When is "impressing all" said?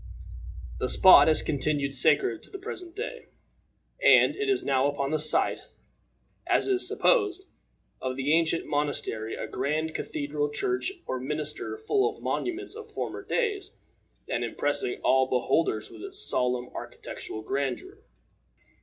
14.43-15.27